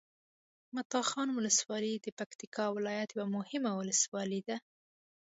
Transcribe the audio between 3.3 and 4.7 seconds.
مهمه ولسوالي ده